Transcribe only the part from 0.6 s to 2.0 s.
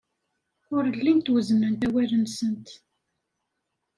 Ur llint wezznent